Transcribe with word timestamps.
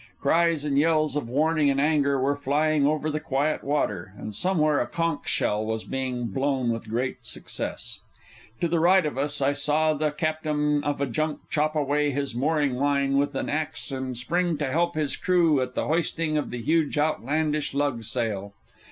Cries 0.19 0.65
and 0.65 0.79
yells 0.79 1.15
of 1.15 1.29
warning 1.29 1.69
and 1.69 1.79
anger 1.79 2.19
were 2.19 2.35
flying 2.35 2.87
over 2.87 3.11
the 3.11 3.19
quiet 3.19 3.63
water, 3.63 4.15
and 4.17 4.33
somewhere 4.33 4.79
a 4.79 4.87
conch 4.87 5.29
shell 5.29 5.63
was 5.63 5.83
being 5.83 6.25
blown 6.29 6.71
with 6.71 6.89
great 6.89 7.23
success. 7.27 7.99
To 8.61 8.67
the 8.67 8.79
right 8.79 9.05
of 9.05 9.19
us 9.19 9.41
I 9.43 9.53
saw 9.53 9.93
the 9.93 10.09
captain 10.09 10.83
of 10.83 11.01
a 11.01 11.05
junk 11.05 11.41
chop 11.51 11.75
away 11.75 12.09
his 12.09 12.33
mooring 12.33 12.73
line 12.77 13.19
with 13.19 13.35
an 13.35 13.47
axe 13.47 13.91
and 13.91 14.17
spring 14.17 14.57
to 14.57 14.71
help 14.71 14.95
his 14.95 15.15
crew 15.15 15.61
at 15.61 15.75
the 15.75 15.85
hoisting 15.85 16.35
of 16.35 16.49
the 16.49 16.63
huge, 16.63 16.97
outlandish 16.97 17.75
lug 17.75 18.03
sail. 18.03 18.55